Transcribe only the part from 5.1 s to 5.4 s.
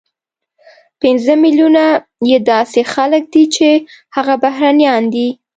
دي،